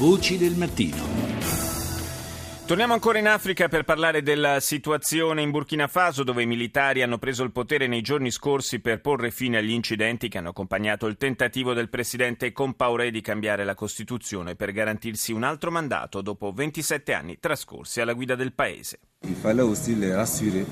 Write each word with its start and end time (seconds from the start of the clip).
Voci 0.00 0.38
del 0.38 0.54
mattino. 0.54 0.96
Torniamo 2.64 2.94
ancora 2.94 3.18
in 3.18 3.28
Africa 3.28 3.68
per 3.68 3.84
parlare 3.84 4.22
della 4.22 4.58
situazione 4.58 5.42
in 5.42 5.50
Burkina 5.50 5.88
Faso 5.88 6.24
dove 6.24 6.42
i 6.42 6.46
militari 6.46 7.02
hanno 7.02 7.18
preso 7.18 7.42
il 7.42 7.52
potere 7.52 7.86
nei 7.86 8.00
giorni 8.00 8.30
scorsi 8.30 8.80
per 8.80 9.02
porre 9.02 9.30
fine 9.30 9.58
agli 9.58 9.72
incidenti 9.72 10.30
che 10.30 10.38
hanno 10.38 10.48
accompagnato 10.48 11.06
il 11.06 11.18
tentativo 11.18 11.74
del 11.74 11.90
presidente 11.90 12.50
Compaoré 12.50 13.10
di 13.10 13.20
cambiare 13.20 13.62
la 13.62 13.74
Costituzione 13.74 14.56
per 14.56 14.72
garantirsi 14.72 15.32
un 15.32 15.42
altro 15.42 15.70
mandato 15.70 16.22
dopo 16.22 16.50
27 16.50 17.12
anni 17.12 17.38
trascorsi 17.38 18.00
alla 18.00 18.14
guida 18.14 18.34
del 18.36 18.54
paese. 18.54 19.00
Il 19.26 19.36
fallait 19.38 19.68
aussi 19.68 19.94
les 19.98 20.14
rassurer, 20.14 20.64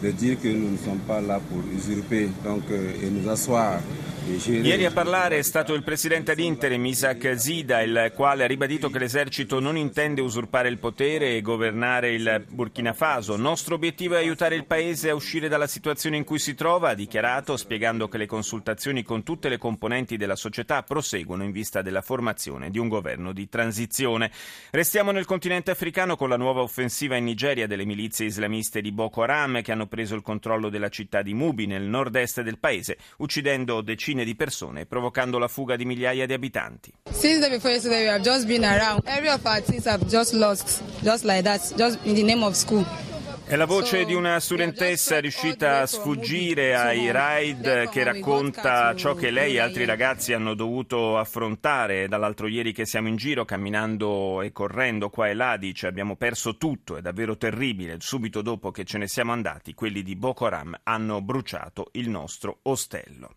de 0.00 0.10
dire 0.10 0.40
que 0.40 0.48
nous 0.48 0.72
ne 0.72 0.76
sommes 0.76 1.04
pas 1.06 1.20
là 1.20 1.38
pour 1.38 1.62
usurper 1.72 2.28
donc, 2.42 2.68
euh, 2.70 3.00
et 3.00 3.10
nous 3.10 3.28
asseoir 3.28 3.80
Ieri 4.26 4.84
a 4.84 4.90
parlare 4.90 5.38
è 5.38 5.42
stato 5.42 5.72
il 5.72 5.84
presidente 5.84 6.32
ad 6.32 6.40
interim 6.40 6.84
Isaac 6.84 7.38
Zida, 7.38 7.80
il 7.82 8.10
quale 8.12 8.42
ha 8.42 8.48
ribadito 8.48 8.90
che 8.90 8.98
l'esercito 8.98 9.60
non 9.60 9.76
intende 9.76 10.20
usurpare 10.20 10.68
il 10.68 10.78
potere 10.78 11.36
e 11.36 11.42
governare 11.42 12.12
il 12.12 12.44
Burkina 12.48 12.92
Faso. 12.92 13.36
Nostro 13.36 13.76
obiettivo 13.76 14.16
è 14.16 14.18
aiutare 14.18 14.56
il 14.56 14.66
paese 14.66 15.10
a 15.10 15.14
uscire 15.14 15.46
dalla 15.46 15.68
situazione 15.68 16.16
in 16.16 16.24
cui 16.24 16.40
si 16.40 16.56
trova, 16.56 16.88
ha 16.88 16.94
dichiarato, 16.94 17.56
spiegando 17.56 18.08
che 18.08 18.18
le 18.18 18.26
consultazioni 18.26 19.04
con 19.04 19.22
tutte 19.22 19.48
le 19.48 19.58
componenti 19.58 20.16
della 20.16 20.34
società 20.34 20.82
proseguono 20.82 21.44
in 21.44 21.52
vista 21.52 21.80
della 21.80 22.02
formazione 22.02 22.70
di 22.70 22.80
un 22.80 22.88
governo 22.88 23.32
di 23.32 23.48
transizione. 23.48 24.32
Restiamo 24.72 25.12
nel 25.12 25.24
continente 25.24 25.70
africano 25.70 26.16
con 26.16 26.28
la 26.28 26.36
nuova 26.36 26.62
offensiva 26.62 27.14
in 27.16 27.24
Nigeria 27.24 27.68
delle 27.68 27.84
milizie 27.84 28.26
islamiste 28.26 28.80
di 28.80 28.90
Boko 28.90 29.22
Haram 29.22 29.62
che 29.62 29.70
hanno 29.70 29.86
preso 29.86 30.16
il 30.16 30.22
controllo 30.22 30.68
della 30.68 30.88
città 30.88 31.22
di 31.22 31.32
Mubi 31.32 31.66
nel 31.66 31.84
nord-est 31.84 32.42
del 32.42 32.58
paese, 32.58 32.98
uccidendo 33.18 33.82
decine 33.82 34.14
decine 34.16 34.24
di 34.24 34.34
persone, 34.34 34.86
provocando 34.86 35.38
la 35.38 35.48
fuga 35.48 35.76
di 35.76 35.84
migliaia 35.84 36.26
di 36.26 36.32
abitanti. 36.32 36.92
Since 37.10 37.40
the 37.40 37.50
before 37.50 37.72
yesterday 37.72 38.04
we 38.04 38.10
have 38.10 38.22
just 38.22 38.46
been 38.46 38.64
around. 38.64 39.02
Every 39.04 39.28
of 39.28 39.44
our 39.44 39.60
things 39.60 39.86
have 39.86 40.04
just 40.06 40.32
lost, 40.32 40.82
just 41.02 41.24
like 41.24 41.42
that, 41.42 41.60
just 41.76 41.98
in 42.04 42.14
the 42.14 42.22
name 42.22 42.42
of 42.42 42.54
school. 42.54 42.84
È 43.48 43.54
la 43.54 43.64
voce 43.64 44.04
di 44.04 44.12
una 44.12 44.40
studentessa 44.40 45.20
riuscita 45.20 45.82
a 45.82 45.86
sfuggire 45.86 46.74
ai 46.74 47.12
raid 47.12 47.88
che 47.90 48.02
racconta 48.02 48.92
ciò 48.96 49.14
che 49.14 49.30
lei 49.30 49.54
e 49.54 49.60
altri 49.60 49.84
ragazzi 49.84 50.32
hanno 50.32 50.54
dovuto 50.54 51.16
affrontare. 51.16 52.08
Dall'altro 52.08 52.48
ieri 52.48 52.72
che 52.72 52.86
siamo 52.86 53.06
in 53.06 53.14
giro 53.14 53.44
camminando 53.44 54.42
e 54.42 54.50
correndo 54.50 55.10
qua 55.10 55.28
e 55.28 55.34
là, 55.34 55.56
dice 55.58 55.86
abbiamo 55.86 56.16
perso 56.16 56.56
tutto, 56.56 56.96
è 56.96 57.00
davvero 57.00 57.36
terribile. 57.36 57.98
Subito 58.00 58.42
dopo 58.42 58.72
che 58.72 58.82
ce 58.82 58.98
ne 58.98 59.06
siamo 59.06 59.30
andati, 59.30 59.74
quelli 59.74 60.02
di 60.02 60.16
Boko 60.16 60.46
Haram 60.46 60.76
hanno 60.82 61.22
bruciato 61.22 61.90
il 61.92 62.08
nostro 62.08 62.58
ostello. 62.62 63.30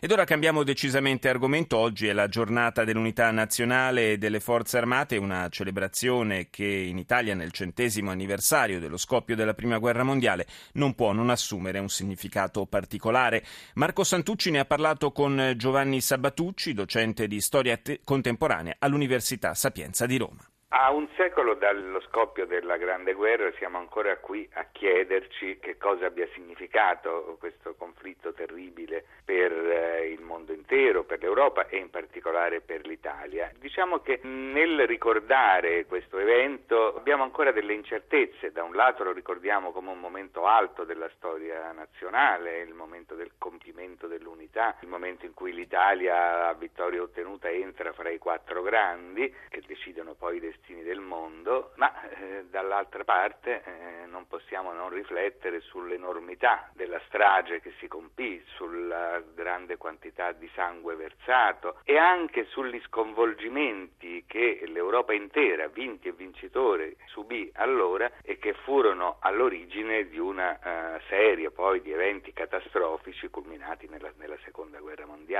Ed 0.00 0.12
ora 0.12 0.22
cambiamo 0.22 0.62
decisamente 0.62 1.28
argomento. 1.28 1.76
Oggi 1.76 2.06
è 2.06 2.12
la 2.12 2.28
giornata 2.28 2.84
dell'unità 2.84 3.32
nazionale 3.32 4.12
e 4.12 4.18
delle 4.18 4.38
forze 4.38 4.78
armate, 4.78 5.16
una 5.16 5.48
celebrazione 5.48 6.50
che 6.50 6.64
in 6.64 6.98
Italia 6.98 7.34
nel 7.34 7.50
centesimo 7.50 8.12
anniversario 8.12 8.78
dello 8.78 8.96
scoppio 8.96 9.34
della 9.34 9.54
prima 9.54 9.78
guerra 9.78 10.04
mondiale 10.04 10.46
non 10.74 10.94
può 10.94 11.10
non 11.10 11.30
assumere 11.30 11.80
un 11.80 11.88
significato 11.88 12.64
particolare. 12.66 13.44
Marco 13.74 14.04
Santucci 14.04 14.52
ne 14.52 14.60
ha 14.60 14.64
parlato 14.66 15.10
con 15.10 15.54
Giovanni 15.56 16.00
Sabatucci, 16.00 16.74
docente 16.74 17.26
di 17.26 17.40
storia 17.40 17.80
contemporanea 18.04 18.76
all'Università 18.78 19.52
Sapienza 19.54 20.06
di 20.06 20.16
Roma. 20.16 20.48
A 20.70 20.90
un 20.90 21.08
secolo 21.16 21.54
dallo 21.54 21.98
scoppio 22.02 22.44
della 22.44 22.76
Grande 22.76 23.14
Guerra 23.14 23.50
siamo 23.52 23.78
ancora 23.78 24.18
qui 24.18 24.46
a 24.52 24.66
chiederci 24.70 25.58
che 25.58 25.78
cosa 25.78 26.04
abbia 26.04 26.28
significato 26.34 27.36
questo 27.38 27.74
conflitto 27.74 28.34
terribile 28.34 29.02
per 29.24 29.50
eh, 29.50 30.10
il 30.10 30.20
mondo 30.20 30.52
intero, 30.52 31.04
per 31.04 31.22
l'Europa 31.22 31.68
e 31.68 31.78
in 31.78 31.88
particolare 31.88 32.60
per 32.60 32.86
l'Italia. 32.86 33.50
Diciamo 33.58 34.00
che 34.00 34.20
nel 34.24 34.86
ricordare 34.86 35.86
questo 35.86 36.18
evento 36.18 36.94
abbiamo 36.94 37.22
ancora 37.22 37.50
delle 37.50 37.72
incertezze, 37.72 38.52
da 38.52 38.62
un 38.62 38.74
lato 38.74 39.04
lo 39.04 39.12
ricordiamo 39.12 39.72
come 39.72 39.90
un 39.90 39.98
momento 39.98 40.44
alto 40.44 40.84
della 40.84 41.08
storia 41.16 41.72
nazionale, 41.72 42.60
il 42.60 42.74
momento 42.74 43.14
del 43.14 43.30
compimento 43.38 44.06
dell'unità, 44.06 44.76
il 44.82 44.88
momento 44.88 45.24
in 45.24 45.32
cui 45.32 45.54
l'Italia 45.54 46.48
a 46.48 46.52
vittoria 46.52 47.00
ottenuta 47.00 47.48
entra 47.48 47.94
fra 47.94 48.10
i 48.10 48.18
quattro 48.18 48.60
grandi 48.60 49.34
che 49.48 49.62
decidono 49.66 50.12
poi 50.12 50.36
i 50.36 50.40
del 50.88 51.00
mondo, 51.00 51.72
ma 51.76 52.08
eh, 52.10 52.44
dall'altra 52.50 53.04
parte 53.04 53.62
eh, 53.64 54.06
non 54.06 54.26
possiamo 54.26 54.72
non 54.72 54.90
riflettere 54.90 55.60
sull'enormità 55.60 56.70
della 56.74 57.00
strage 57.06 57.60
che 57.60 57.72
si 57.78 57.88
compì, 57.88 58.42
sulla 58.56 59.22
grande 59.34 59.76
quantità 59.76 60.32
di 60.32 60.48
sangue 60.54 60.94
versato 60.94 61.78
e 61.84 61.96
anche 61.96 62.44
sugli 62.46 62.80
sconvolgimenti 62.86 64.24
che 64.26 64.62
l'Europa 64.66 65.14
intera, 65.14 65.68
vinti 65.68 66.08
e 66.08 66.12
vincitori, 66.12 66.94
subì 67.06 67.50
allora 67.54 68.10
e 68.22 68.38
che 68.38 68.52
furono 68.52 69.16
all'origine 69.20 70.08
di 70.08 70.18
una 70.18 70.58
uh, 70.62 71.00
serie 71.08 71.50
poi 71.50 71.80
di 71.80 71.92
eventi 71.92 72.32
catastrofici 72.32 73.28
culminati 73.28 73.88
nella, 73.88 74.12
nella 74.16 74.36
seconda 74.44 74.67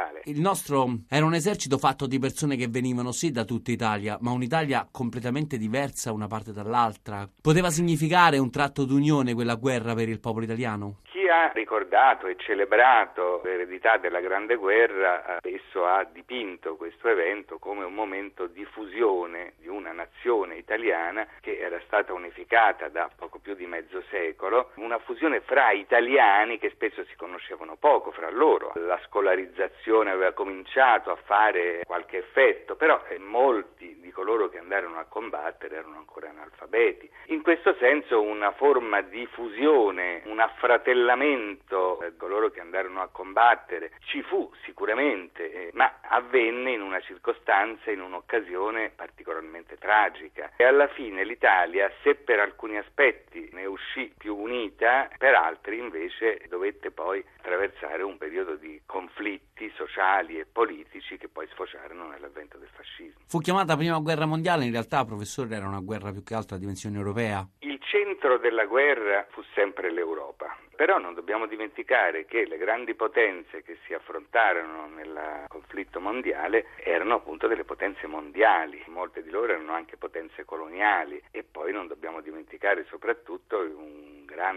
mondiale. 0.08 0.22
Il 0.24 0.40
nostro 0.40 1.00
era 1.08 1.24
un 1.24 1.34
esercito 1.34 1.78
fatto 1.78 2.06
di 2.06 2.18
persone 2.18 2.56
che 2.56 2.68
venivano 2.68 3.12
sì 3.12 3.30
da 3.30 3.44
tutta 3.44 3.70
Italia, 3.70 4.18
ma 4.20 4.30
un'Italia 4.30 4.86
completamente 4.90 5.58
diversa 5.58 6.12
una 6.12 6.26
parte 6.26 6.52
dall'altra. 6.52 7.28
Poteva 7.40 7.70
significare 7.70 8.38
un 8.38 8.50
tratto 8.50 8.84
d'unione 8.84 9.34
quella 9.34 9.54
guerra 9.54 9.94
per 9.94 10.08
il 10.08 10.20
popolo 10.20 10.44
italiano? 10.44 10.98
Ha 11.28 11.50
ricordato 11.52 12.26
e 12.26 12.36
celebrato 12.36 13.40
l'eredità 13.44 13.96
della 13.96 14.20
Grande 14.20 14.56
Guerra, 14.56 15.38
spesso 15.38 15.86
ha 15.86 16.04
dipinto 16.04 16.76
questo 16.76 17.08
evento 17.08 17.58
come 17.58 17.84
un 17.84 17.94
momento 17.94 18.46
di 18.46 18.64
fusione 18.64 19.54
di 19.58 19.68
una 19.68 19.92
nazione 19.92 20.56
italiana 20.56 21.26
che 21.40 21.58
era 21.58 21.80
stata 21.86 22.12
unificata 22.12 22.88
da 22.88 23.10
poco 23.14 23.38
più 23.38 23.54
di 23.54 23.66
mezzo 23.66 24.02
secolo, 24.10 24.70
una 24.76 24.98
fusione 24.98 25.40
fra 25.40 25.70
italiani 25.70 26.58
che 26.58 26.70
spesso 26.70 27.04
si 27.04 27.16
conoscevano 27.16 27.76
poco 27.76 28.10
fra 28.10 28.30
loro. 28.30 28.72
La 28.74 29.00
scolarizzazione 29.06 30.10
aveva 30.10 30.32
cominciato 30.32 31.10
a 31.10 31.16
fare 31.16 31.82
qualche 31.84 32.18
effetto, 32.18 32.76
però 32.76 33.02
molti 33.18 33.98
di 34.00 34.10
coloro 34.10 34.48
che 34.48 34.58
andarono 34.58 34.97
a 34.97 34.97
combattere 35.08 35.76
erano 35.76 35.96
ancora 35.96 36.28
analfabeti. 36.30 37.10
In 37.26 37.42
questo 37.42 37.74
senso 37.78 38.22
una 38.22 38.52
forma 38.52 39.00
di 39.00 39.26
fusione, 39.26 40.22
un 40.26 40.40
affratellamento 40.40 41.96
per 41.98 42.16
coloro 42.16 42.50
che 42.50 42.60
andarono 42.60 43.02
a 43.02 43.08
combattere 43.08 43.92
ci 44.04 44.22
fu 44.22 44.50
sicuramente, 44.64 45.52
eh, 45.52 45.70
ma 45.74 45.98
avvenne 46.02 46.72
in 46.72 46.80
una 46.80 47.00
circostanza, 47.00 47.90
in 47.90 48.00
un'occasione 48.00 48.92
particolarmente 48.94 49.76
tragica. 49.78 50.52
E 50.56 50.64
alla 50.64 50.88
fine 50.88 51.24
l'Italia, 51.24 51.90
se 52.02 52.14
per 52.14 52.40
alcuni 52.40 52.78
aspetti 52.78 53.48
ne 53.52 53.66
uscì 53.66 54.12
più 54.16 54.36
unita, 54.36 55.08
per 55.18 55.34
altri 55.34 55.78
invece 55.78 56.44
dovette 56.48 56.90
poi 56.90 57.24
attraversare 57.48 58.02
un 58.02 58.18
periodo 58.18 58.56
di 58.56 58.80
conflitti 58.84 59.72
sociali 59.74 60.38
e 60.38 60.44
politici 60.44 61.16
che 61.16 61.28
poi 61.28 61.48
sfociarono 61.48 62.08
nell'avvento 62.08 62.58
del 62.58 62.68
fascismo. 62.68 63.20
Fu 63.26 63.38
chiamata 63.38 63.74
prima 63.76 63.98
guerra 63.98 64.26
mondiale, 64.26 64.66
in 64.66 64.72
realtà, 64.72 65.04
professore, 65.04 65.56
era 65.56 65.66
una 65.66 65.80
guerra 65.80 66.12
più 66.12 66.22
che 66.22 66.34
altro 66.34 66.56
a 66.56 66.58
dimensione 66.58 66.98
europea. 66.98 67.46
Il 67.60 67.80
centro 67.80 68.36
della 68.36 68.66
guerra 68.66 69.26
fu 69.30 69.42
sempre 69.54 69.90
l'Europa. 69.90 70.54
Però 70.76 70.98
non 70.98 71.14
dobbiamo 71.14 71.46
dimenticare 71.46 72.24
che 72.24 72.46
le 72.46 72.56
grandi 72.56 72.94
potenze 72.94 73.62
che 73.62 73.78
si 73.84 73.94
affrontarono 73.94 74.86
nel 74.86 75.46
conflitto 75.48 75.98
mondiale 75.98 76.66
erano 76.76 77.14
appunto 77.14 77.48
delle 77.48 77.64
potenze 77.64 78.06
mondiali, 78.06 78.80
molte 78.86 79.24
di 79.24 79.30
loro 79.30 79.54
erano 79.54 79.72
anche 79.72 79.96
potenze 79.96 80.44
coloniali 80.44 81.20
e 81.32 81.42
poi 81.42 81.72
non 81.72 81.88
dobbiamo 81.88 82.20
dimenticare 82.20 82.86
soprattutto 82.88 83.58
un 83.58 83.97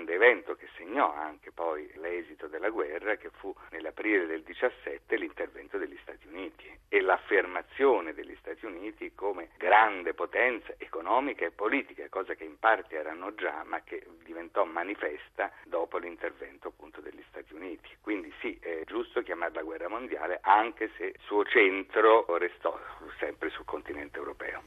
grande 0.01 0.13
evento 0.13 0.56
che 0.56 0.67
segnò 0.78 1.13
anche 1.13 1.51
poi 1.51 1.89
l'esito 1.95 2.47
della 2.47 2.69
guerra 2.69 3.16
che 3.17 3.29
fu 3.29 3.53
nell'aprile 3.69 4.25
del 4.25 4.41
17 4.41 5.16
l'intervento 5.16 5.78
degli 5.78 5.97
Stati 6.01 6.28
Uniti 6.28 6.69
e 6.89 7.01
l'affermazione 7.01 8.13
degli 8.13 8.35
Stati 8.39 8.66
Uniti 8.66 9.13
come 9.13 9.50
grande 9.57 10.13
potenza 10.13 10.74
economica 10.77 11.45
e 11.45 11.51
politica, 11.51 12.07
cosa 12.09 12.33
che 12.33 12.45
in 12.45 12.57
parte 12.57 12.95
erano 12.95 13.36
già 13.36 13.63
ma 13.63 13.81
che 13.81 14.03
diventò 14.24 14.65
manifesta 14.65 15.51
dopo 15.65 15.98
l'intervento 15.98 16.69
appunto 16.69 17.00
degli 17.00 17.24
Stati 17.30 17.53
Uniti. 17.53 17.89
Quindi 18.01 18.33
sì, 18.39 18.57
è 18.59 18.81
giusto 18.86 19.21
chiamarla 19.21 19.62
guerra 19.62 19.88
mondiale, 19.88 20.39
anche 20.42 20.89
se 20.98 21.06
il 21.06 21.19
suo 21.25 21.44
centro 21.45 22.25
restò 22.38 22.77
sempre 23.19 23.50
sul 23.50 23.65
continente 23.65 24.18
europeo. 24.18 24.59